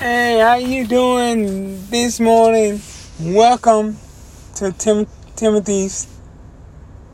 Hey, 0.00 0.38
how 0.38 0.54
you 0.54 0.86
doing 0.86 1.84
this 1.90 2.20
morning? 2.20 2.80
Welcome 3.20 3.98
to 4.54 4.72
Tim- 4.72 5.06
Timothy's 5.36 6.08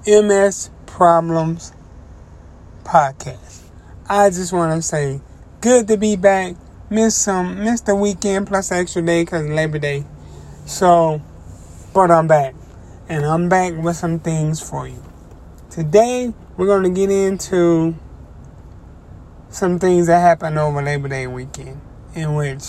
MS 0.06 0.70
Problems 0.86 1.72
podcast. 2.84 3.62
I 4.08 4.30
just 4.30 4.52
want 4.52 4.72
to 4.72 4.82
say, 4.82 5.20
good 5.60 5.88
to 5.88 5.96
be 5.96 6.14
back. 6.14 6.54
Missed 6.88 7.22
some, 7.22 7.64
missed 7.64 7.86
the 7.86 7.96
weekend 7.96 8.46
plus 8.46 8.70
extra 8.70 9.02
day 9.02 9.24
because 9.24 9.48
Labor 9.48 9.80
Day. 9.80 10.04
So, 10.64 11.20
but 11.92 12.12
I'm 12.12 12.28
back, 12.28 12.54
and 13.08 13.26
I'm 13.26 13.48
back 13.48 13.74
with 13.76 13.96
some 13.96 14.20
things 14.20 14.60
for 14.60 14.86
you. 14.86 15.02
Today, 15.70 16.32
we're 16.56 16.66
going 16.66 16.84
to 16.84 16.90
get 16.90 17.10
into 17.10 17.96
some 19.50 19.80
things 19.80 20.06
that 20.06 20.20
happened 20.20 20.56
over 20.56 20.80
Labor 20.80 21.08
Day 21.08 21.26
weekend 21.26 21.80
in 22.16 22.34
which 22.34 22.64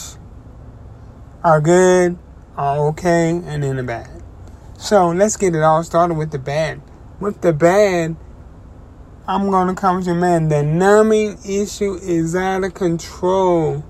are 1.44 1.62
good, 1.62 2.20
are 2.58 2.88
okay, 2.90 3.30
and 3.30 3.64
then 3.64 3.78
the 3.78 3.84
bad. 3.84 4.22
So 4.78 5.10
let's 5.10 5.38
get 5.38 5.56
it 5.56 5.64
all 5.64 5.84
started 5.84 6.16
with 6.16 6.32
the 6.32 6.38
bad. 6.38 6.82
With 7.20 7.42
the 7.42 7.54
bad, 7.54 8.16
I'm 9.28 9.50
gonna 9.50 9.74
come 9.74 10.04
to 10.04 10.10
you, 10.10 10.16
man. 10.16 10.50
The 10.50 10.62
numbing 10.62 11.38
issue 11.48 11.96
is 11.96 12.36
out 12.36 12.64
of 12.64 12.74
control. 12.74 13.84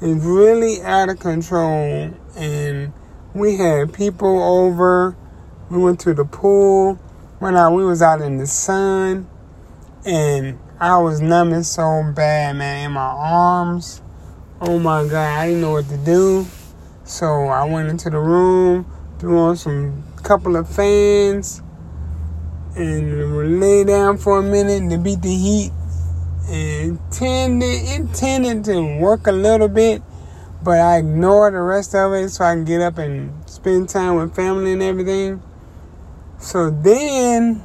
It's 0.00 0.24
really 0.24 0.82
out 0.82 1.08
of 1.08 1.18
control, 1.18 2.12
and 2.36 2.92
we 3.34 3.56
had 3.56 3.94
people 3.94 4.42
over. 4.42 5.16
We 5.70 5.78
went 5.78 6.00
to 6.00 6.12
the 6.12 6.24
pool. 6.24 6.94
When 7.38 7.56
I 7.56 7.70
we 7.70 7.84
was 7.84 8.02
out 8.02 8.20
in 8.20 8.36
the 8.36 8.46
sun, 8.46 9.28
and 10.04 10.58
I 10.78 10.98
was 10.98 11.20
numbing 11.20 11.62
so 11.62 12.12
bad, 12.14 12.56
man, 12.56 12.86
in 12.86 12.92
my 12.92 13.00
arms. 13.00 14.02
Oh 14.64 14.78
my 14.78 15.02
god, 15.08 15.40
I 15.40 15.48
didn't 15.48 15.62
know 15.62 15.72
what 15.72 15.88
to 15.88 15.96
do. 15.96 16.46
So 17.02 17.26
I 17.48 17.64
went 17.64 17.88
into 17.88 18.10
the 18.10 18.20
room, 18.20 18.86
threw 19.18 19.36
on 19.40 19.56
some 19.56 20.04
couple 20.22 20.54
of 20.54 20.68
fans, 20.68 21.60
and 22.76 23.58
lay 23.58 23.82
down 23.82 24.18
for 24.18 24.38
a 24.38 24.42
minute 24.42 24.88
to 24.90 24.98
beat 24.98 25.20
the 25.20 25.34
heat. 25.34 25.72
And 26.48 27.00
tended, 27.10 27.68
it 27.70 28.14
tended 28.14 28.64
to 28.66 28.98
work 29.00 29.26
a 29.26 29.32
little 29.32 29.66
bit, 29.66 30.00
but 30.62 30.78
I 30.78 30.98
ignored 30.98 31.54
the 31.54 31.60
rest 31.60 31.96
of 31.96 32.12
it 32.12 32.28
so 32.28 32.44
I 32.44 32.54
can 32.54 32.64
get 32.64 32.80
up 32.80 32.98
and 32.98 33.32
spend 33.50 33.88
time 33.88 34.14
with 34.14 34.32
family 34.32 34.74
and 34.74 34.82
everything. 34.82 35.42
So 36.38 36.70
then 36.70 37.64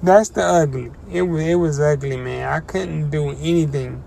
that's 0.00 0.28
the 0.28 0.44
ugly. 0.44 0.92
It 1.10 1.22
was 1.22 1.42
it 1.42 1.56
was 1.56 1.80
ugly, 1.80 2.18
man. 2.18 2.46
I 2.52 2.60
couldn't 2.60 3.10
do 3.10 3.30
anything. 3.30 4.04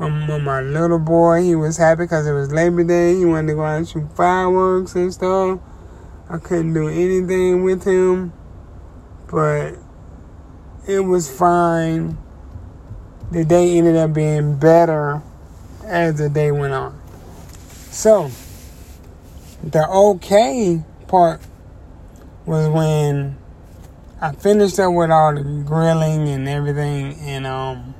When, 0.00 0.26
when 0.26 0.44
my 0.44 0.62
little 0.62 0.98
boy, 0.98 1.42
he 1.42 1.54
was 1.54 1.76
happy 1.76 2.04
because 2.04 2.26
it 2.26 2.32
was 2.32 2.50
Labor 2.50 2.84
Day. 2.84 3.16
He 3.16 3.26
wanted 3.26 3.48
to 3.48 3.54
go 3.54 3.64
out 3.64 3.76
and 3.76 3.86
shoot 3.86 4.16
fireworks 4.16 4.94
and 4.94 5.12
stuff. 5.12 5.60
I 6.26 6.38
couldn't 6.38 6.72
do 6.72 6.88
anything 6.88 7.64
with 7.64 7.84
him, 7.84 8.32
but 9.30 9.74
it 10.88 11.00
was 11.00 11.30
fine. 11.30 12.16
The 13.30 13.44
day 13.44 13.76
ended 13.76 13.96
up 13.96 14.14
being 14.14 14.58
better 14.58 15.20
as 15.84 16.16
the 16.16 16.30
day 16.30 16.50
went 16.50 16.72
on. 16.72 16.98
So, 17.90 18.30
the 19.62 19.86
okay 19.86 20.82
part 21.08 21.42
was 22.46 22.68
when 22.68 23.36
I 24.18 24.32
finished 24.32 24.78
up 24.78 24.94
with 24.94 25.10
all 25.10 25.34
the 25.34 25.42
grilling 25.42 26.26
and 26.26 26.48
everything, 26.48 27.18
and 27.20 27.46
um, 27.46 27.94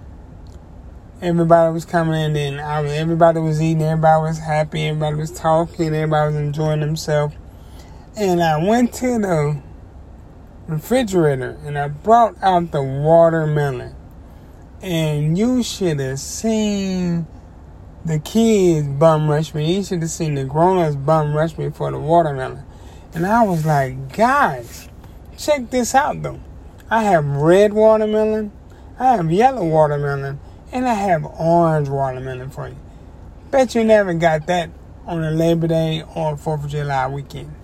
everybody 1.22 1.72
was 1.72 1.84
coming 1.84 2.14
in. 2.14 2.36
And 2.36 2.60
I, 2.60 2.84
everybody 2.84 3.40
was 3.40 3.60
eating. 3.60 3.82
Everybody 3.82 4.22
was 4.22 4.38
happy. 4.38 4.86
Everybody 4.86 5.16
was 5.16 5.30
talking. 5.30 5.86
Everybody 5.94 6.34
was 6.34 6.42
enjoying 6.42 6.80
themselves. 6.80 7.34
And 8.16 8.42
I 8.42 8.64
went 8.64 8.92
to 8.94 9.18
the 9.18 9.62
refrigerator 10.66 11.58
and 11.64 11.78
I 11.78 11.88
brought 11.88 12.36
out 12.42 12.70
the 12.70 12.82
watermelon. 12.82 13.94
And 14.82 15.36
you 15.36 15.62
should 15.62 16.00
have 16.00 16.18
seen 16.18 17.26
the 18.04 18.18
kids 18.18 18.88
bum 18.88 19.28
rush 19.28 19.54
me. 19.54 19.76
You 19.76 19.84
should 19.84 20.00
have 20.00 20.10
seen 20.10 20.34
the 20.34 20.44
grown 20.44 20.78
ups 20.78 20.96
bum 20.96 21.34
rush 21.34 21.58
me 21.58 21.70
for 21.70 21.90
the 21.90 21.98
watermelon. 21.98 22.64
And 23.14 23.26
I 23.26 23.42
was 23.42 23.66
like, 23.66 24.16
guys 24.16 24.88
Check 25.40 25.70
this 25.70 25.94
out 25.94 26.22
though. 26.22 26.38
I 26.90 27.02
have 27.04 27.24
red 27.24 27.72
watermelon, 27.72 28.52
I 28.98 29.16
have 29.16 29.32
yellow 29.32 29.64
watermelon, 29.64 30.38
and 30.72 30.86
I 30.86 30.94
have 30.94 31.24
orange 31.24 31.88
watermelon 31.88 32.50
for 32.50 32.68
you. 32.68 32.76
Bet 33.50 33.74
you 33.74 33.84
never 33.84 34.14
got 34.14 34.46
that 34.46 34.70
on 35.06 35.24
a 35.24 35.30
Labor 35.30 35.66
Day 35.66 36.02
or 36.02 36.36
4th 36.36 36.64
of 36.64 36.70
July 36.70 37.08
weekend. 37.08 37.54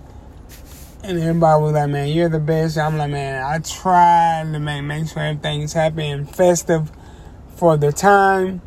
And 1.03 1.17
everybody 1.19 1.61
was 1.63 1.73
like, 1.73 1.89
man, 1.89 2.09
you're 2.09 2.27
the 2.27 2.39
best. 2.39 2.77
I'm 2.77 2.97
like, 2.97 3.11
man, 3.11 3.41
I 3.41 3.59
tried 3.59 4.51
to 4.51 4.59
make, 4.59 4.83
make 4.83 5.07
sure 5.07 5.21
everything's 5.21 5.71
happy 5.71 6.07
and 6.07 6.29
festive 6.29 6.91
for 7.55 7.77
the 7.77 7.93
time. 7.93 8.61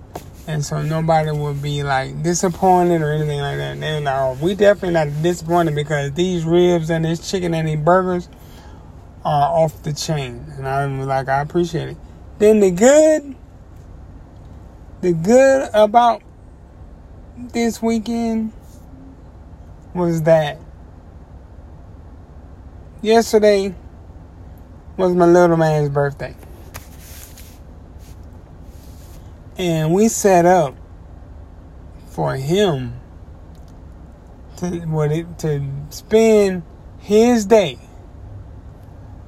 And 0.47 0.65
so 0.65 0.81
nobody 0.83 1.31
would 1.31 1.61
be 1.61 1.83
like 1.83 2.23
disappointed 2.23 3.03
or 3.03 3.13
anything 3.13 3.41
like 3.41 3.59
that. 3.59 3.79
They 3.79 3.93
were 3.93 4.01
like, 4.01 4.15
oh, 4.15 4.39
we 4.41 4.55
definitely 4.55 4.95
not 4.95 5.23
disappointed 5.23 5.75
because 5.75 6.13
these 6.13 6.45
ribs 6.45 6.91
and 6.91 7.05
this 7.05 7.31
chicken 7.31 7.53
and 7.55 7.69
these 7.69 7.79
burgers 7.79 8.29
are 9.25 9.65
off 9.65 9.83
the 9.83 9.93
chain. 9.93 10.45
And 10.57 10.67
I'm 10.67 11.07
like, 11.07 11.29
I 11.29 11.43
appreciate 11.43 11.91
it. 11.91 11.97
Then 12.39 12.61
the 12.61 12.71
good, 12.71 13.37
the 15.01 15.13
good 15.13 15.71
about 15.73 16.23
this 17.37 17.81
weekend 17.81 18.53
was 19.95 20.23
that 20.23 20.59
yesterday 23.01 23.75
was 24.97 25.15
my 25.15 25.25
little 25.25 25.57
man's 25.57 25.89
birthday. 25.89 26.35
And 29.57 29.93
we 29.93 30.09
set 30.09 30.45
up 30.47 30.75
for 32.09 32.37
him 32.37 32.95
to 34.59 34.81
what 34.81 35.13
it 35.13 35.39
to 35.39 35.67
spend 35.91 36.63
his 36.99 37.47
day 37.47 37.79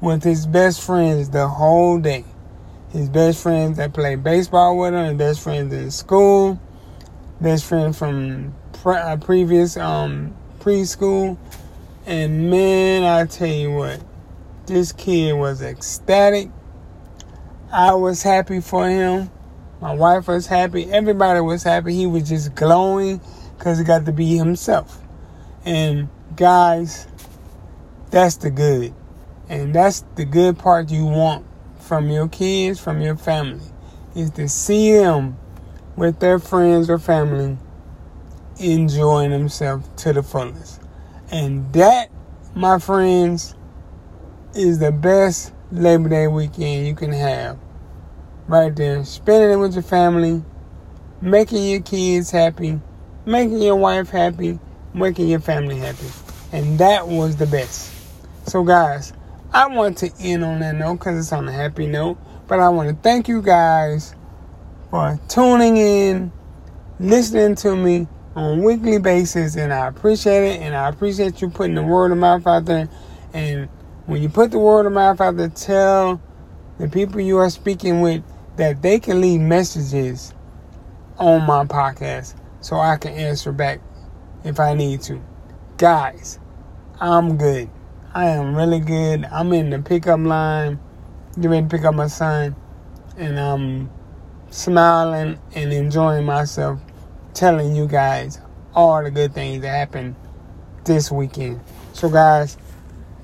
with 0.00 0.22
his 0.22 0.46
best 0.46 0.82
friends 0.82 1.30
the 1.30 1.48
whole 1.48 1.98
day. 1.98 2.24
His 2.92 3.08
best 3.08 3.42
friends 3.42 3.78
that 3.78 3.94
play 3.94 4.16
baseball 4.16 4.76
with 4.76 4.92
him, 4.92 5.00
and 5.00 5.18
best 5.18 5.40
friends 5.40 5.72
in 5.72 5.90
school, 5.90 6.60
best 7.40 7.64
friend 7.64 7.96
from 7.96 8.54
pre- 8.74 8.96
uh, 8.96 9.16
previous 9.16 9.78
um, 9.78 10.36
preschool. 10.60 11.38
And 12.04 12.50
man, 12.50 13.04
I 13.04 13.24
tell 13.24 13.48
you 13.48 13.72
what, 13.72 14.02
this 14.66 14.92
kid 14.92 15.32
was 15.32 15.62
ecstatic. 15.62 16.50
I 17.72 17.94
was 17.94 18.22
happy 18.22 18.60
for 18.60 18.86
him. 18.86 19.30
My 19.80 19.94
wife 19.94 20.28
was 20.28 20.46
happy. 20.46 20.92
Everybody 20.92 21.40
was 21.40 21.62
happy. 21.62 21.94
He 21.94 22.06
was 22.06 22.28
just 22.28 22.54
glowing 22.54 23.22
because 23.56 23.78
he 23.78 23.84
got 23.84 24.04
to 24.04 24.12
be 24.12 24.36
himself. 24.36 25.00
And 25.64 26.10
guys, 26.36 27.06
that's 28.10 28.36
the 28.36 28.50
good. 28.50 28.92
And 29.48 29.74
that's 29.74 30.04
the 30.16 30.26
good 30.26 30.58
part 30.58 30.90
you 30.90 31.06
want 31.06 31.46
from 31.82 32.08
your 32.08 32.28
kids, 32.28 32.80
from 32.80 33.00
your 33.00 33.16
family, 33.16 33.66
is 34.14 34.30
to 34.30 34.48
see 34.48 34.92
them 34.92 35.36
with 35.96 36.20
their 36.20 36.38
friends 36.38 36.88
or 36.88 36.98
family 36.98 37.58
enjoying 38.58 39.30
themselves 39.30 39.88
to 39.96 40.12
the 40.12 40.22
fullest. 40.22 40.80
And 41.30 41.72
that, 41.72 42.10
my 42.54 42.78
friends, 42.78 43.54
is 44.54 44.78
the 44.78 44.92
best 44.92 45.52
Labor 45.72 46.08
Day 46.08 46.26
weekend 46.28 46.86
you 46.86 46.94
can 46.94 47.12
have. 47.12 47.58
Right 48.46 48.74
there. 48.74 49.04
Spending 49.04 49.52
it 49.52 49.56
with 49.56 49.74
your 49.74 49.82
family, 49.82 50.42
making 51.20 51.64
your 51.64 51.80
kids 51.80 52.30
happy, 52.30 52.80
making 53.24 53.62
your 53.62 53.76
wife 53.76 54.10
happy, 54.10 54.58
making 54.94 55.28
your 55.28 55.40
family 55.40 55.78
happy. 55.78 56.10
And 56.52 56.78
that 56.78 57.08
was 57.08 57.36
the 57.36 57.46
best. 57.46 57.90
So, 58.46 58.62
guys, 58.62 59.12
I 59.54 59.66
want 59.66 59.98
to 59.98 60.10
end 60.18 60.44
on 60.44 60.60
that 60.60 60.76
note 60.76 60.94
because 60.94 61.18
it's 61.18 61.32
on 61.32 61.46
a 61.46 61.52
happy 61.52 61.86
note. 61.86 62.16
But 62.48 62.60
I 62.60 62.70
want 62.70 62.88
to 62.88 62.94
thank 62.94 63.28
you 63.28 63.42
guys 63.42 64.14
for 64.90 65.20
tuning 65.28 65.76
in, 65.76 66.32
listening 66.98 67.54
to 67.56 67.76
me 67.76 68.06
on 68.34 68.58
a 68.58 68.62
weekly 68.62 68.98
basis, 68.98 69.56
and 69.56 69.72
I 69.72 69.88
appreciate 69.88 70.54
it. 70.54 70.60
And 70.62 70.74
I 70.74 70.88
appreciate 70.88 71.42
you 71.42 71.50
putting 71.50 71.74
the 71.74 71.82
word 71.82 72.12
of 72.12 72.18
mouth 72.18 72.46
out 72.46 72.64
there. 72.64 72.88
And 73.34 73.68
when 74.06 74.22
you 74.22 74.30
put 74.30 74.52
the 74.52 74.58
word 74.58 74.86
of 74.86 74.92
mouth 74.92 75.20
out 75.20 75.36
there, 75.36 75.50
tell 75.50 76.20
the 76.78 76.88
people 76.88 77.20
you 77.20 77.36
are 77.36 77.50
speaking 77.50 78.00
with 78.00 78.22
that 78.56 78.80
they 78.80 78.98
can 78.98 79.20
leave 79.20 79.40
messages 79.40 80.32
on 81.18 81.46
my 81.46 81.64
podcast 81.64 82.34
so 82.62 82.76
I 82.76 82.96
can 82.96 83.12
answer 83.12 83.52
back 83.52 83.80
if 84.44 84.58
I 84.58 84.72
need 84.72 85.02
to. 85.02 85.22
Guys, 85.76 86.38
I'm 87.00 87.36
good. 87.36 87.68
I 88.14 88.26
am 88.26 88.54
really 88.54 88.80
good. 88.80 89.24
I'm 89.24 89.52
in 89.54 89.70
the 89.70 89.78
pickup 89.78 90.20
line, 90.20 90.78
getting 91.34 91.50
ready 91.50 91.62
to 91.62 91.68
pick 91.68 91.84
up 91.86 91.94
my 91.94 92.08
son, 92.08 92.54
and 93.16 93.40
I'm 93.40 93.90
smiling 94.50 95.38
and 95.54 95.72
enjoying 95.72 96.26
myself, 96.26 96.78
telling 97.32 97.74
you 97.74 97.86
guys 97.86 98.38
all 98.74 99.02
the 99.02 99.10
good 99.10 99.32
things 99.32 99.62
that 99.62 99.68
happened 99.68 100.14
this 100.84 101.10
weekend. 101.10 101.60
So, 101.94 102.10
guys, 102.10 102.58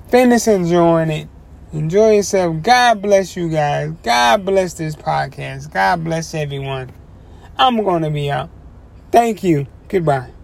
finish 0.07 0.47
enjoying 0.47 1.11
it. 1.11 1.27
Enjoy 1.71 2.15
yourself. 2.15 2.63
God 2.63 2.99
bless 2.99 3.37
you 3.37 3.47
guys. 3.47 3.91
God 4.01 4.43
bless 4.43 4.73
this 4.73 4.95
podcast. 4.95 5.71
God 5.71 6.03
bless 6.03 6.33
everyone. 6.33 6.91
I'm 7.59 7.83
going 7.83 8.01
to 8.01 8.09
be 8.09 8.31
out. 8.31 8.49
Thank 9.11 9.43
you. 9.43 9.67
Goodbye. 9.87 10.38